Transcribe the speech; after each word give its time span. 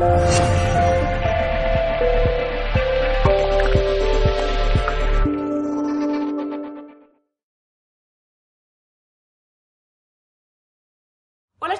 Hola 0.00 0.14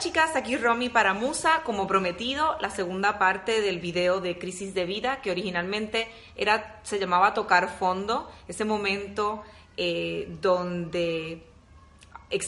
chicas, 0.01 0.35
aquí 0.35 0.57
Romy 0.57 0.89
para 0.89 1.15
Musa, 1.15 1.63
como 1.63 1.87
prometido, 1.87 2.57
la 2.61 2.71
segunda 2.71 3.21
parte 3.21 3.61
del 3.61 3.79
video 3.79 4.21
de 4.21 4.37
Crisis 4.37 4.75
de 4.75 4.85
Vida, 4.85 5.21
que 5.21 5.31
originalmente 5.31 6.09
era, 6.35 6.81
se 6.83 6.99
llamaba 6.99 7.35
Tocar 7.35 7.69
Fondo, 7.79 8.29
ese 8.49 8.65
momento 8.65 9.45
eh, 9.77 10.27
donde 10.41 11.45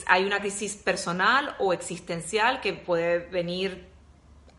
hay 0.07 0.25
una 0.25 0.41
crisis 0.41 0.75
personal 0.75 1.55
o 1.61 1.73
existencial 1.73 2.61
que 2.61 2.73
puede 2.73 3.21
venir 3.21 3.89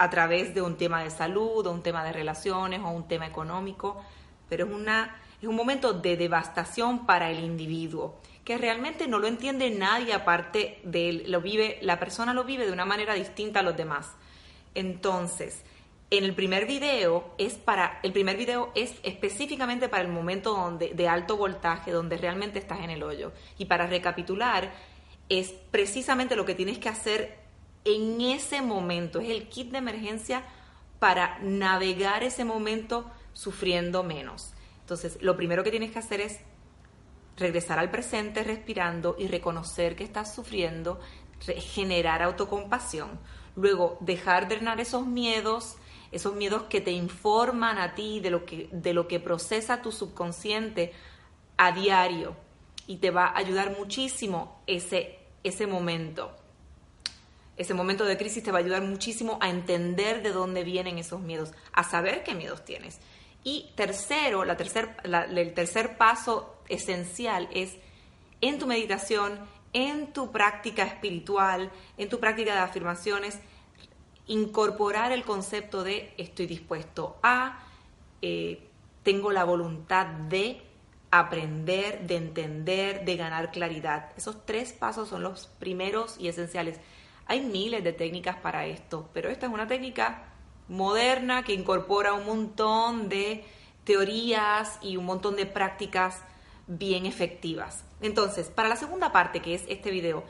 a 0.02 0.10
través 0.10 0.56
de 0.56 0.64
un 0.64 0.78
tema 0.78 1.04
de 1.04 1.12
salud, 1.12 1.68
o 1.68 1.72
un 1.72 1.84
tema 1.84 2.04
de 2.04 2.12
relaciones, 2.12 2.82
o 2.82 2.90
un 2.90 3.08
tema 3.08 3.28
económico, 3.28 4.04
pero 4.50 4.66
es, 4.66 4.72
una, 4.74 5.16
es 5.40 5.48
un 5.48 5.56
momento 5.56 5.94
de 5.94 6.18
devastación 6.18 7.06
para 7.06 7.30
el 7.30 7.44
individuo 7.44 8.16
que 8.44 8.58
realmente 8.58 9.08
no 9.08 9.20
lo 9.20 9.28
entiende 9.28 9.70
nadie 9.70 10.14
aparte 10.14 10.80
de 10.84 11.10
él, 11.10 11.26
lo 11.28 11.40
vive, 11.40 11.78
la 11.84 12.00
persona 12.00 12.34
lo 12.34 12.44
vive 12.44 12.66
de 12.66 12.72
una 12.72 12.84
manera 12.84 13.14
distinta 13.14 13.60
a 13.60 13.64
los 13.64 13.78
demás. 13.78 14.10
Entonces, 14.74 15.62
en 16.10 16.24
el 16.24 16.34
primer 16.34 16.66
video 16.66 17.36
es 17.38 17.54
para, 17.54 18.00
el 18.02 18.12
primer 18.12 18.38
video 18.38 18.72
es 18.74 18.96
específicamente 19.04 19.88
para 19.88 20.02
el 20.02 20.10
momento 20.10 20.56
donde, 20.56 20.96
de 20.96 21.08
alto 21.08 21.38
voltaje, 21.38 21.92
donde 21.92 22.18
realmente 22.18 22.58
estás 22.58 22.80
en 22.80 22.90
el 22.90 23.04
hoyo. 23.04 23.34
Y 23.60 23.66
para 23.66 23.86
recapitular, 23.86 24.72
es 25.30 25.54
precisamente 25.70 26.36
lo 26.36 26.44
que 26.44 26.56
tienes 26.56 26.80
que 26.80 26.90
hacer 26.90 27.41
en 27.86 28.22
ese 28.22 28.62
momento, 28.62 29.20
es 29.20 29.30
el 29.30 29.50
kit 29.50 29.72
de 29.72 29.80
emergencia 29.80 30.44
para 31.00 31.40
navegar 31.40 32.24
ese 32.24 32.46
momento 32.46 33.10
sufriendo 33.34 34.04
menos. 34.04 34.54
Entonces, 34.82 35.18
lo 35.22 35.36
primero 35.36 35.64
que 35.64 35.72
tienes 35.72 35.92
que 35.92 36.00
hacer 36.00 36.22
es 36.22 36.40
regresar 37.38 37.80
al 37.80 37.90
presente 37.90 38.44
respirando 38.44 39.16
y 39.18 39.28
reconocer 39.28 39.96
que 39.96 40.04
estás 40.04 40.36
sufriendo, 40.36 41.00
generar 41.40 42.22
autocompasión. 42.22 43.20
Luego, 43.56 43.98
dejar 44.02 44.48
drenar 44.48 44.80
esos 44.80 45.08
miedos, 45.08 45.76
esos 46.12 46.36
miedos 46.36 46.64
que 46.64 46.82
te 46.82 46.92
informan 46.92 47.78
a 47.78 47.96
ti 47.96 48.20
de 48.20 48.30
lo 48.30 48.46
que, 48.46 48.70
de 48.72 48.94
lo 48.94 49.08
que 49.08 49.20
procesa 49.20 49.82
tu 49.82 49.92
subconsciente 49.92 50.94
a 51.58 51.72
diario 51.72 52.36
y 52.86 52.98
te 52.98 53.12
va 53.12 53.28
a 53.28 53.38
ayudar 53.38 53.78
muchísimo 53.78 54.62
ese, 54.68 55.20
ese 55.44 55.68
momento. 55.68 56.32
Ese 57.62 57.76
momento 57.76 58.06
de 58.06 58.18
crisis 58.18 58.42
te 58.42 58.52
va 58.52 58.58
a 58.58 58.62
ayudar 58.62 58.82
muchísimo 58.82 59.38
a 59.40 59.48
entender 59.52 60.24
de 60.24 60.32
dónde 60.32 60.64
vienen 60.64 60.98
esos 60.98 61.22
miedos, 61.22 61.52
a 61.74 61.84
saber 61.84 62.24
qué 62.24 62.34
miedos 62.34 62.66
tienes. 62.66 63.00
Y 63.44 63.70
tercero, 63.76 64.46
la 64.46 64.58
tercer, 64.58 64.96
el 65.04 65.54
tercer 65.54 65.96
paso 65.96 66.56
esencial 66.70 67.48
es 67.54 67.78
en 68.42 68.58
tu 68.58 68.66
meditación, 68.66 69.40
en 69.74 70.12
tu 70.12 70.32
práctica 70.32 70.82
espiritual, 70.82 71.72
en 72.00 72.10
tu 72.10 72.20
práctica 72.20 72.56
de 72.56 72.62
afirmaciones, 72.62 73.38
incorporar 74.26 75.12
el 75.12 75.24
concepto 75.24 75.84
de 75.84 76.16
estoy 76.18 76.48
dispuesto 76.48 77.20
a, 77.22 77.64
eh, 78.24 78.68
tengo 79.04 79.32
la 79.32 79.44
voluntad 79.44 80.08
de 80.08 80.64
aprender, 81.12 82.08
de 82.08 82.16
entender, 82.16 83.06
de 83.06 83.18
ganar 83.18 83.52
claridad. 83.52 84.10
Esos 84.18 84.48
tres 84.48 84.74
pasos 84.74 85.10
son 85.10 85.22
los 85.22 85.46
primeros 85.60 86.16
y 86.20 86.28
esenciales. 86.28 86.80
Hay 87.32 87.40
miles 87.40 87.82
de 87.82 87.94
técnicas 87.94 88.36
para 88.36 88.66
esto, 88.66 89.10
pero 89.14 89.30
esta 89.30 89.46
es 89.46 89.54
una 89.54 89.66
técnica 89.66 90.34
moderna 90.68 91.44
que 91.44 91.54
incorpora 91.54 92.12
un 92.12 92.26
montón 92.26 93.08
de 93.08 93.46
teorías 93.86 94.78
y 94.82 94.98
un 94.98 95.06
montón 95.06 95.38
de 95.38 95.46
prácticas 95.46 96.24
bien 96.68 97.06
efectivas. 97.06 97.86
Entonces, 98.02 98.50
para 98.50 98.68
la 98.68 98.76
segunda 98.76 99.14
parte, 99.14 99.42
que 99.42 99.54
es 99.56 99.64
este 99.70 99.92
video, 99.92 100.26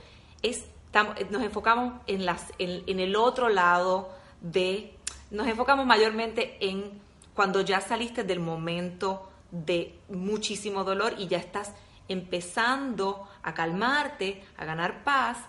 nos 1.31 1.41
enfocamos 1.41 1.95
en, 2.05 2.23
las, 2.23 2.53
en, 2.59 2.99
el 2.99 3.15
otro 3.15 3.49
lado 3.49 4.11
de, 4.39 4.95
nos 5.31 5.47
enfocamos 5.47 5.87
mayormente 5.87 6.55
en 6.59 7.01
cuando 7.33 7.61
ya 7.61 7.81
saliste 7.81 8.23
del 8.23 8.41
momento 8.41 9.27
de 9.49 9.97
muchísimo 10.07 10.83
dolor 10.83 11.15
y 11.17 11.25
ya 11.25 11.39
estás 11.39 11.73
empezando 12.07 13.27
a 13.41 13.55
calmarte, 13.55 14.43
a 14.55 14.65
ganar 14.65 15.03
paz 15.03 15.39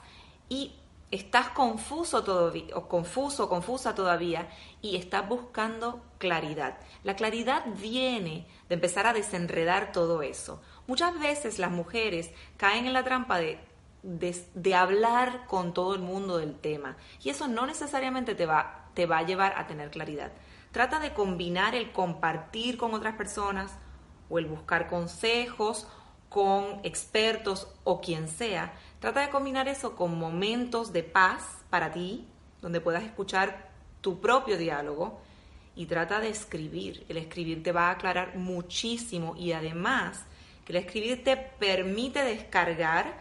y 0.49 0.77
estás 1.13 1.51
confuso 1.51 2.25
todavía, 2.25 2.75
o 2.75 2.89
confuso, 2.89 3.49
confusa 3.49 3.95
todavía, 3.95 4.49
y 4.81 4.97
estás 4.97 5.29
buscando 5.29 6.03
claridad. 6.17 6.79
La 7.05 7.15
claridad 7.17 7.65
viene 7.81 8.47
de 8.71 8.75
empezar 8.75 9.07
a 9.07 9.13
desenredar 9.13 9.93
todo 9.93 10.23
eso. 10.23 10.63
Muchas 10.87 11.21
veces 11.21 11.59
las 11.59 11.71
mujeres 11.71 12.31
caen 12.57 12.87
en 12.87 12.95
la 12.95 13.05
trampa 13.05 13.39
de, 13.39 13.61
de, 14.03 14.75
hablar 14.75 15.47
con 15.47 15.75
todo 15.75 15.95
el 15.95 16.01
mundo 16.01 16.39
del 16.39 16.59
tema, 16.59 16.97
y 17.23 17.29
eso 17.29 17.47
no 17.47 17.67
necesariamente 17.67 18.35
te 18.35 18.47
va, 18.47 18.89
te 18.95 19.05
va 19.05 19.19
a 19.19 19.27
llevar 19.27 19.55
a 19.59 19.67
tener 19.67 19.91
claridad. 19.91 20.33
Trata 20.73 20.99
de 20.99 21.13
combinar 21.13 21.75
el 21.75 21.93
compartir 21.93 22.79
con 22.79 22.95
otras 22.95 23.17
personas 23.17 23.79
o 24.31 24.39
el 24.39 24.47
buscar 24.47 24.89
consejos 24.89 25.87
con 26.31 26.81
expertos 26.83 27.69
o 27.85 28.01
quien 28.01 28.27
sea 28.27 28.73
Trata 29.03 29.23
de 29.23 29.31
combinar 29.31 29.67
eso 29.67 29.97
con 29.97 30.17
momentos 30.17 30.93
de 30.93 31.03
paz 31.03 31.43
para 31.71 31.91
ti, 31.91 32.25
donde 32.61 32.81
puedas 32.81 33.03
escuchar 33.03 33.69
tu 34.01 34.21
propio 34.21 34.57
diálogo 34.57 35.21
y 35.75 35.87
trata 35.87 36.21
de 36.21 36.29
escribir. 36.29 37.05
El 37.09 37.17
escribir 37.17 37.65
te 37.65 37.73
va 37.73 37.89
a 37.89 37.91
aclarar 37.91 38.37
muchísimo 38.37 39.35
y 39.37 39.51
además 39.51 40.25
que 40.65 40.71
el 40.73 40.85
escribir 40.85 41.25
te 41.25 41.37
permite 41.37 42.23
descargar 42.23 43.19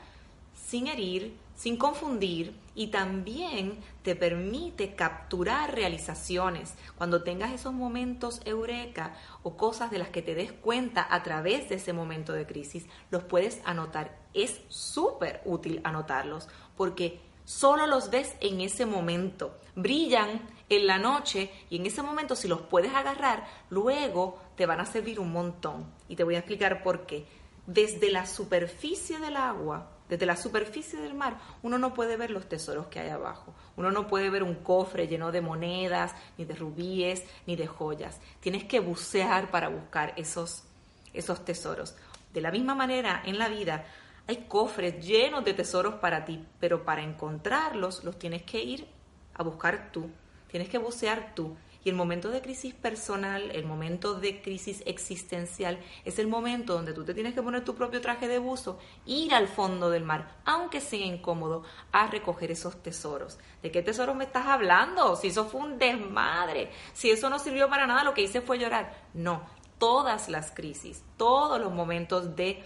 sin 0.53 0.87
herir, 0.87 1.37
sin 1.55 1.77
confundir 1.77 2.55
y 2.73 2.87
también 2.87 3.77
te 4.01 4.15
permite 4.15 4.95
capturar 4.95 5.75
realizaciones. 5.75 6.73
Cuando 6.97 7.23
tengas 7.23 7.51
esos 7.51 7.73
momentos 7.73 8.41
eureka 8.45 9.13
o 9.43 9.57
cosas 9.57 9.91
de 9.91 9.99
las 9.99 10.09
que 10.09 10.21
te 10.21 10.33
des 10.33 10.51
cuenta 10.51 11.05
a 11.09 11.21
través 11.23 11.69
de 11.69 11.75
ese 11.75 11.93
momento 11.93 12.33
de 12.33 12.47
crisis, 12.47 12.87
los 13.11 13.23
puedes 13.23 13.61
anotar. 13.65 14.17
Es 14.33 14.61
súper 14.69 15.41
útil 15.45 15.81
anotarlos 15.83 16.47
porque 16.75 17.21
solo 17.45 17.85
los 17.85 18.09
ves 18.09 18.35
en 18.39 18.61
ese 18.61 18.85
momento. 18.85 19.57
Brillan 19.75 20.41
en 20.69 20.87
la 20.87 20.97
noche 20.97 21.51
y 21.69 21.75
en 21.75 21.85
ese 21.85 22.01
momento 22.01 22.35
si 22.35 22.47
los 22.47 22.61
puedes 22.61 22.93
agarrar, 22.95 23.45
luego 23.69 24.39
te 24.55 24.65
van 24.65 24.79
a 24.79 24.85
servir 24.85 25.19
un 25.19 25.31
montón. 25.31 25.93
Y 26.07 26.15
te 26.15 26.23
voy 26.23 26.35
a 26.35 26.39
explicar 26.39 26.81
por 26.81 27.05
qué. 27.05 27.27
Desde 27.67 28.09
la 28.09 28.25
superficie 28.25 29.19
del 29.19 29.35
agua 29.35 29.91
desde 30.11 30.25
la 30.25 30.35
superficie 30.35 30.99
del 30.99 31.13
mar, 31.13 31.37
uno 31.63 31.77
no 31.77 31.93
puede 31.93 32.17
ver 32.17 32.31
los 32.31 32.49
tesoros 32.49 32.87
que 32.87 32.99
hay 32.99 33.07
abajo. 33.07 33.55
Uno 33.77 33.91
no 33.91 34.07
puede 34.07 34.29
ver 34.29 34.43
un 34.43 34.55
cofre 34.55 35.07
lleno 35.07 35.31
de 35.31 35.39
monedas, 35.39 36.13
ni 36.37 36.43
de 36.43 36.53
rubíes, 36.53 37.23
ni 37.47 37.55
de 37.55 37.65
joyas. 37.65 38.19
Tienes 38.41 38.65
que 38.65 38.81
bucear 38.81 39.49
para 39.51 39.69
buscar 39.69 40.11
esos, 40.17 40.65
esos 41.13 41.45
tesoros. 41.45 41.95
De 42.33 42.41
la 42.41 42.51
misma 42.51 42.75
manera, 42.75 43.23
en 43.25 43.39
la 43.39 43.47
vida 43.47 43.85
hay 44.27 44.47
cofres 44.49 45.01
llenos 45.01 45.45
de 45.45 45.53
tesoros 45.53 45.93
para 45.93 46.25
ti, 46.25 46.45
pero 46.59 46.83
para 46.83 47.03
encontrarlos 47.03 48.03
los 48.03 48.19
tienes 48.19 48.43
que 48.43 48.61
ir 48.61 48.87
a 49.33 49.43
buscar 49.43 49.93
tú. 49.93 50.09
Tienes 50.49 50.67
que 50.67 50.77
bucear 50.77 51.33
tú. 51.33 51.55
Y 51.83 51.89
el 51.89 51.95
momento 51.95 52.29
de 52.29 52.41
crisis 52.41 52.75
personal, 52.75 53.49
el 53.51 53.65
momento 53.65 54.13
de 54.13 54.41
crisis 54.41 54.83
existencial, 54.85 55.79
es 56.05 56.19
el 56.19 56.27
momento 56.27 56.73
donde 56.73 56.93
tú 56.93 57.03
te 57.03 57.15
tienes 57.15 57.33
que 57.33 57.41
poner 57.41 57.63
tu 57.63 57.73
propio 57.73 58.01
traje 58.01 58.27
de 58.27 58.37
buzo, 58.37 58.77
ir 59.07 59.33
al 59.33 59.47
fondo 59.47 59.89
del 59.89 60.03
mar, 60.03 60.37
aunque 60.45 60.79
sea 60.79 61.03
incómodo, 61.03 61.63
a 61.91 62.05
recoger 62.05 62.51
esos 62.51 62.83
tesoros. 62.83 63.39
¿De 63.63 63.71
qué 63.71 63.81
tesoros 63.81 64.15
me 64.15 64.25
estás 64.25 64.45
hablando? 64.45 65.15
Si 65.15 65.29
eso 65.29 65.45
fue 65.45 65.61
un 65.61 65.79
desmadre, 65.79 66.69
si 66.93 67.09
eso 67.09 67.31
no 67.31 67.39
sirvió 67.39 67.67
para 67.67 67.87
nada, 67.87 68.03
lo 68.03 68.13
que 68.13 68.21
hice 68.21 68.41
fue 68.41 68.59
llorar. 68.59 68.95
No, 69.15 69.43
todas 69.79 70.29
las 70.29 70.51
crisis, 70.51 71.03
todos 71.17 71.59
los 71.59 71.73
momentos 71.73 72.35
de, 72.35 72.63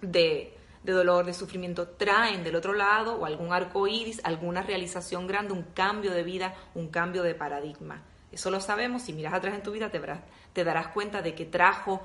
de, 0.00 0.56
de 0.84 0.92
dolor, 0.92 1.26
de 1.26 1.34
sufrimiento, 1.34 1.86
traen 1.86 2.44
del 2.44 2.56
otro 2.56 2.72
lado 2.72 3.16
o 3.16 3.26
algún 3.26 3.52
arco 3.52 3.86
iris, 3.86 4.22
alguna 4.24 4.62
realización 4.62 5.26
grande, 5.26 5.52
un 5.52 5.64
cambio 5.74 6.12
de 6.12 6.22
vida, 6.22 6.54
un 6.74 6.88
cambio 6.88 7.22
de 7.22 7.34
paradigma. 7.34 8.02
Eso 8.32 8.50
lo 8.50 8.60
sabemos, 8.60 9.02
si 9.02 9.12
miras 9.12 9.34
atrás 9.34 9.54
en 9.54 9.62
tu 9.62 9.72
vida 9.72 9.90
te, 9.90 10.64
darás 10.64 10.88
cuenta 10.88 11.20
de 11.20 11.34
que 11.34 11.44
trajo 11.44 12.00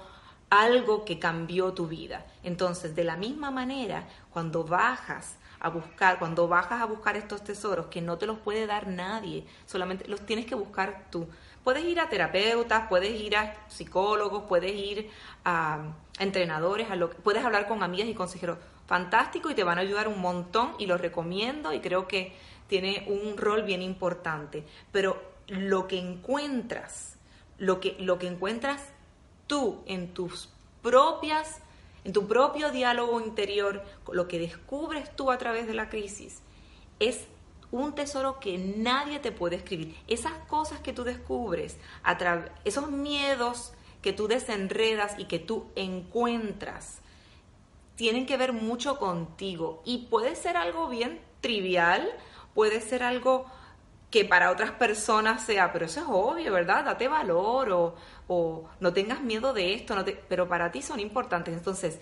algo 0.50 1.06
que 1.06 1.20
cambió 1.20 1.74
tu 1.74 1.88
vida. 1.88 2.26
Entonces, 2.44 2.96
de 2.96 3.06
la 3.06 3.16
misma 3.16 3.50
manera, 3.50 4.08
cuando 4.32 4.64
bajas 4.64 5.38
a 5.60 5.70
buscar, 5.70 6.20
cuando 6.20 6.48
bajas 6.48 6.82
a 6.82 6.86
buscar 6.86 7.18
estos 7.18 7.44
tesoros 7.44 7.88
que 7.88 8.02
no 8.02 8.18
te 8.18 8.28
los 8.28 8.38
puede 8.40 8.68
dar 8.68 8.88
nadie, 8.88 9.46
solamente 9.66 10.08
los 10.08 10.26
tienes 10.26 10.46
que 10.46 10.56
buscar 10.56 11.06
tú. 11.10 11.28
Puedes 11.64 11.84
ir 11.86 12.00
a 12.00 12.10
terapeutas, 12.10 12.88
puedes 12.88 13.20
ir 13.20 13.36
a 13.36 13.56
psicólogos, 13.68 14.44
puedes 14.44 14.74
ir 14.74 15.10
a, 15.44 15.80
entrenadores, 16.20 16.90
a 16.92 16.96
lo, 16.96 17.10
puedes 17.10 17.44
hablar 17.44 17.68
con 17.68 17.84
amigas 17.84 18.08
y 18.08 18.14
consejeros. 18.14 18.58
Fantástico 18.86 19.50
y 19.50 19.56
te 19.56 19.64
van 19.64 19.78
a 19.78 19.82
ayudar 19.82 20.08
un 20.08 20.22
montón 20.22 20.76
y 20.80 20.86
lo 20.86 20.98
recomiendo 20.98 21.74
y 21.74 21.80
creo 21.80 22.08
que 22.08 22.34
tiene 22.68 23.06
un 23.08 23.38
rol 23.38 23.64
bien 23.64 23.82
importante. 23.82 24.66
Pero 24.92 25.37
lo 25.48 25.88
que 25.88 26.00
encuentras, 26.00 27.18
lo 27.58 27.80
que, 27.80 27.96
lo 28.00 28.20
que 28.20 28.28
encuentras 28.28 28.82
tú 29.48 29.82
en 29.86 30.14
tus 30.14 30.50
propias, 30.82 31.62
en 32.04 32.14
tu 32.14 32.28
propio 32.28 32.72
diálogo 32.72 33.20
interior, 33.22 33.84
lo 34.12 34.28
que 34.28 34.40
descubres 34.40 35.16
tú 35.16 35.32
a 35.32 35.38
través 35.38 35.68
de 35.68 35.74
la 35.74 35.90
crisis, 35.90 36.42
es 37.00 37.28
un 37.72 37.94
tesoro 37.96 38.40
que 38.40 38.58
nadie 38.58 39.20
te 39.20 39.32
puede 39.32 39.58
escribir. 39.58 39.96
Esas 40.08 40.34
cosas 40.48 40.80
que 40.80 40.94
tú 40.94 41.04
descubres, 41.04 41.78
esos 42.64 42.90
miedos 42.90 43.74
que 44.02 44.14
tú 44.14 44.28
desenredas 44.28 45.18
y 45.18 45.26
que 45.26 45.40
tú 45.40 45.66
encuentras, 45.76 47.02
tienen 47.96 48.26
que 48.26 48.38
ver 48.38 48.54
mucho 48.54 49.00
contigo. 49.00 49.82
Y 49.86 50.08
puede 50.10 50.36
ser 50.36 50.56
algo 50.56 50.88
bien 50.88 51.20
trivial, 51.42 52.08
puede 52.54 52.80
ser 52.80 53.04
algo 53.04 53.48
que 54.18 54.26
para 54.26 54.50
otras 54.50 54.72
personas 54.72 55.46
sea, 55.46 55.72
pero 55.72 55.86
eso 55.86 56.00
es 56.00 56.08
obvio, 56.10 56.52
¿verdad? 56.52 56.84
Date 56.86 57.08
valor 57.08 57.96
o, 58.28 58.66
no 58.80 58.92
tengas 58.92 59.22
miedo 59.22 59.54
de 59.54 59.76
esto, 59.76 59.94
no 59.94 60.04
te, 60.04 60.14
pero 60.14 60.48
para 60.48 60.72
ti 60.72 60.82
son 60.82 61.00
importantes. 61.00 61.54
Entonces, 61.54 62.00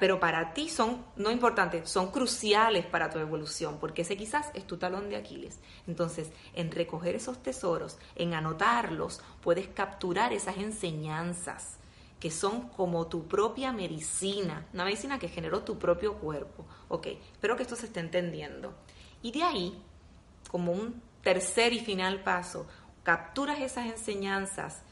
pero 0.00 0.18
para 0.18 0.52
ti 0.52 0.68
son 0.68 1.04
no 1.14 1.30
importantes, 1.30 1.88
son 1.88 2.10
cruciales 2.10 2.84
para 2.84 3.10
tu 3.10 3.20
evolución, 3.20 3.78
porque 3.78 4.02
ese 4.02 4.16
quizás 4.16 4.50
es 4.54 4.66
tu 4.66 4.76
talón 4.76 5.08
de 5.08 5.18
Aquiles. 5.18 5.60
Entonces, 5.86 6.32
en 6.52 6.72
recoger 6.72 7.14
esos 7.14 7.40
tesoros, 7.40 7.96
en 8.16 8.34
anotarlos, 8.34 9.20
puedes 9.40 9.68
capturar 9.68 10.32
esas 10.32 10.56
enseñanzas 10.56 11.78
que 12.18 12.32
son 12.32 12.70
como 12.70 13.06
tu 13.06 13.28
propia 13.28 13.72
medicina, 13.72 14.66
una 14.74 14.84
medicina 14.84 15.20
que 15.20 15.28
generó 15.28 15.62
tu 15.62 15.78
propio 15.78 16.14
cuerpo. 16.14 16.66
Ok, 16.88 17.06
espero 17.06 17.56
que 17.56 17.62
esto 17.62 17.76
se 17.76 17.86
esté 17.86 18.00
entendiendo. 18.00 18.74
Y 19.22 19.30
de 19.30 19.44
ahí, 19.44 19.80
como 20.50 20.72
un 20.72 21.08
tercer 21.22 21.72
y 21.72 21.80
final 21.80 22.22
paso, 22.22 22.66
capturas 23.02 23.60
esas 23.60 23.86
enseñanzas. 23.86 24.82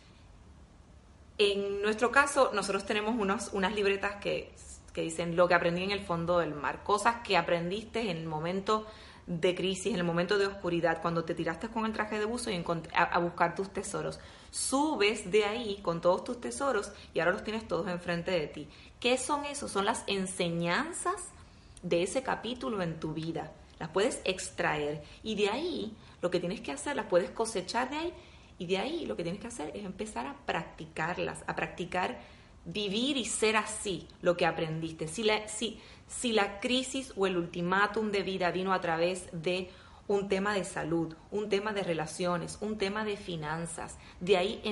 En 1.39 1.83
nuestro 1.83 2.11
caso, 2.11 2.51
nosotros 2.53 2.85
tenemos 2.85 3.15
unos, 3.17 3.51
unas 3.53 3.75
libretas 3.75 4.17
que 4.17 4.53
que 4.99 5.05
dicen 5.05 5.37
lo 5.37 5.47
que 5.47 5.55
aprendí 5.55 5.85
en 5.85 5.93
el 5.93 6.01
fondo 6.01 6.41
del 6.41 6.57
mar, 6.57 6.83
cosas 6.83 7.19
que 7.23 7.37
aprendiste 7.37 8.11
en 8.11 8.17
el 8.17 8.27
momento 8.27 8.85
de 9.29 9.55
crisis, 9.55 9.93
en 9.93 10.01
el 10.01 10.03
momento 10.03 10.39
de 10.39 10.47
oscuridad, 10.47 11.01
cuando 11.01 11.25
te 11.25 11.37
tiraste 11.37 11.69
con 11.69 11.87
el 11.87 11.93
traje 11.93 12.19
de 12.19 12.25
buzo 12.25 12.51
y 12.51 12.65
a, 12.95 13.19
buscar 13.21 13.55
tus 13.55 13.71
tesoros. 13.71 14.19
Subes 14.51 15.31
de 15.31 15.45
ahí 15.45 15.79
con 15.83 16.01
todos 16.01 16.25
tus 16.25 16.41
tesoros 16.41 16.91
y 17.15 17.21
ahora 17.21 17.31
los 17.31 17.45
tienes 17.45 17.69
todos 17.69 17.87
enfrente 17.87 18.33
de 18.33 18.49
ti. 18.49 18.69
¿Qué 18.99 19.19
son 19.19 19.45
esos? 19.45 19.71
Son 19.71 19.85
las 19.85 20.03
enseñanzas 20.09 21.29
de 21.83 22.03
ese 22.03 22.25
capítulo 22.25 22.83
en 22.83 22.99
tu 22.99 23.13
vida. 23.13 23.53
Las 23.79 23.91
puedes 23.91 24.21
extraer 24.25 25.05
y 25.23 25.37
de 25.37 25.49
ahí 25.49 25.97
lo 26.21 26.31
que 26.31 26.41
tienes 26.41 26.61
que 26.61 26.73
hacer, 26.73 26.97
las 26.97 27.07
puedes 27.07 27.31
cosechar 27.31 27.91
de 27.91 27.97
ahí 27.97 28.15
y 28.59 28.67
de 28.67 28.79
ahí 28.79 29.07
lo 29.07 29.17
que 29.17 29.23
tienes 29.23 29.41
que 29.41 29.47
hacer 29.47 29.71
es 29.75 29.85
empezar 29.85 30.27
a 30.27 30.35
practicarlas, 30.45 31.45
a 31.47 31.55
practicar 31.55 32.19
vivir 32.65 33.17
y 33.17 33.25
ser 33.25 33.57
así 33.57 34.07
lo 34.21 34.37
que 34.37 34.47
aprendiste. 34.47 35.09
Si 35.09 35.23
la, 35.23 35.49
si, 35.49 35.81
si 36.07 36.33
la 36.33 36.61
crisis 36.61 37.13
o 37.17 37.27
el 37.27 37.37
ultimátum 37.37 38.11
de 38.11 38.23
vida 38.23 38.51
vino 38.51 38.73
a 38.73 38.81
través 38.81 39.29
de 39.33 39.71
un 40.09 40.29
tema 40.29 40.55
de 40.55 40.65
salud, 40.65 41.15
un 41.31 41.49
tema 41.51 41.73
de 41.73 41.83
relaciones, 41.83 42.59
un 42.63 42.79
tema 42.79 43.05
de 43.05 43.17
finanzas. 43.17 43.99
De 44.21 44.39
ahí 44.39 44.63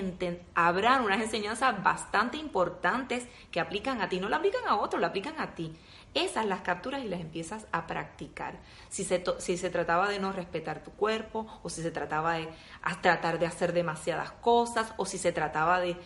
habrán 0.54 1.04
unas 1.04 1.20
enseñanzas 1.20 1.82
bastante 1.82 2.38
importantes 2.38 3.28
que 3.50 3.60
aplican 3.60 4.00
a 4.00 4.08
ti, 4.08 4.18
no 4.18 4.30
la 4.30 4.38
aplican 4.38 4.66
a 4.66 4.76
otros, 4.76 5.00
la 5.00 5.08
aplican 5.08 5.38
a 5.38 5.54
ti. 5.54 5.72
Esas 6.16 6.46
las 6.46 6.62
capturas 6.62 7.04
y 7.04 7.08
las 7.08 7.20
empiezas 7.20 7.66
a 7.72 7.86
practicar. 7.86 8.58
Si 8.88 9.04
se, 9.04 9.22
si 9.38 9.58
se 9.58 9.68
trataba 9.68 10.08
de 10.08 10.18
no 10.18 10.32
respetar 10.32 10.82
tu 10.82 10.90
cuerpo, 10.92 11.46
o 11.62 11.68
si 11.68 11.82
se 11.82 11.90
trataba 11.90 12.34
de 12.34 12.48
tratar 13.02 13.38
de 13.38 13.44
hacer 13.44 13.74
demasiadas 13.74 14.32
cosas, 14.32 14.94
o 14.96 15.04
si 15.04 15.18
se 15.18 15.32
trataba 15.32 15.78
de 15.78 15.96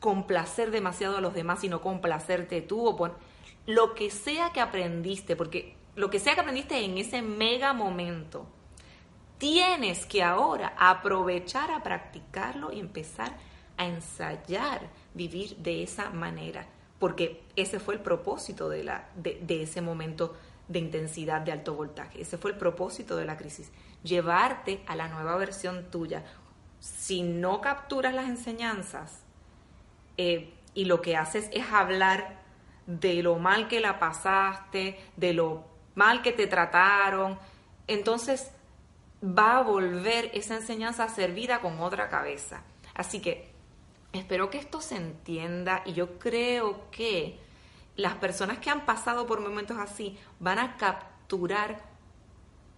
complacer 0.00 0.72
demasiado 0.72 1.18
a 1.18 1.20
los 1.20 1.34
demás 1.34 1.62
y 1.62 1.68
no 1.68 1.80
complacerte 1.80 2.62
tú 2.62 2.84
o 2.84 3.16
lo 3.66 3.94
que 3.94 4.10
sea 4.10 4.50
que 4.50 4.60
aprendiste, 4.60 5.36
porque 5.36 5.76
lo 5.94 6.10
que 6.10 6.18
sea 6.18 6.34
que 6.34 6.40
aprendiste 6.40 6.84
en 6.84 6.98
ese 6.98 7.22
mega 7.22 7.72
momento, 7.72 8.48
tienes 9.38 10.04
que 10.04 10.22
ahora 10.22 10.74
aprovechar 10.78 11.70
a 11.70 11.82
practicarlo 11.82 12.72
y 12.72 12.80
empezar 12.80 13.36
a 13.76 13.86
ensayar 13.86 14.90
vivir 15.14 15.56
de 15.58 15.82
esa 15.82 16.10
manera, 16.10 16.66
porque 17.00 17.42
ese 17.56 17.80
fue 17.80 17.94
el 17.94 18.00
propósito 18.00 18.68
de, 18.68 18.84
la, 18.84 19.08
de, 19.16 19.62
ese 19.62 19.80
momento 19.80 20.36
de 20.68 20.78
intensidad 20.78 21.40
de 21.40 21.50
alto 21.50 21.74
voltaje, 21.74 22.20
ese 22.20 22.38
fue 22.38 22.52
el 22.52 22.58
propósito 22.58 23.16
de 23.16 23.24
la 23.24 23.36
crisis, 23.36 23.72
llevarte 24.04 24.84
a 24.86 24.94
la 24.94 25.08
nueva 25.08 25.36
versión 25.36 25.90
tuya. 25.90 26.22
Si 26.78 27.22
no 27.22 27.60
capturas 27.60 28.14
las 28.14 28.28
enseñanzas, 28.28 29.22
eh, 30.16 30.52
y 30.74 30.84
lo 30.84 31.00
que 31.00 31.16
haces 31.16 31.48
es 31.52 31.64
hablar 31.72 32.38
de 32.86 33.22
lo 33.22 33.36
mal 33.36 33.66
que 33.66 33.80
la 33.80 33.98
pasaste, 33.98 35.00
de 35.16 35.32
lo 35.32 35.64
mal 35.94 36.22
que 36.22 36.32
te 36.32 36.46
trataron, 36.46 37.38
entonces 37.86 38.50
va 39.24 39.56
a 39.56 39.62
volver 39.62 40.30
esa 40.34 40.56
enseñanza 40.56 41.04
a 41.04 41.08
ser 41.08 41.32
vida 41.32 41.60
con 41.60 41.80
otra 41.80 42.08
cabeza. 42.08 42.62
Así 42.94 43.20
que 43.20 43.49
espero 44.12 44.50
que 44.50 44.58
esto 44.58 44.80
se 44.80 44.96
entienda 44.96 45.82
y 45.84 45.92
yo 45.92 46.18
creo 46.18 46.90
que 46.90 47.38
las 47.96 48.14
personas 48.14 48.58
que 48.58 48.70
han 48.70 48.86
pasado 48.86 49.26
por 49.26 49.40
momentos 49.40 49.76
así 49.78 50.18
van 50.38 50.58
a 50.58 50.76
capturar 50.76 51.82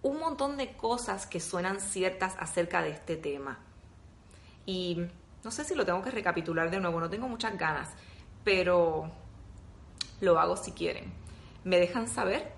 un 0.01 0.19
montón 0.19 0.57
de 0.57 0.73
cosas 0.75 1.25
que 1.25 1.39
suenan 1.39 1.79
ciertas 1.79 2.35
acerca 2.37 2.81
de 2.81 2.89
este 2.89 3.15
tema. 3.15 3.59
Y 4.65 5.05
no 5.43 5.51
sé 5.51 5.63
si 5.63 5.75
lo 5.75 5.85
tengo 5.85 6.01
que 6.01 6.11
recapitular 6.11 6.69
de 6.69 6.79
nuevo, 6.79 6.99
no 6.99 7.09
tengo 7.09 7.27
muchas 7.27 7.57
ganas, 7.57 7.89
pero 8.43 9.09
lo 10.21 10.39
hago 10.39 10.57
si 10.57 10.71
quieren. 10.71 11.13
Me 11.63 11.79
dejan 11.79 12.07
saber. 12.07 12.51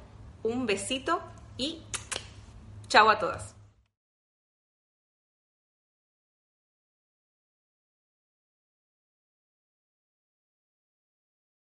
Un 0.44 0.68
besito 0.68 1.22
y 1.58 1.82
chao 2.88 3.10
a 3.10 3.18
todas. 3.18 3.55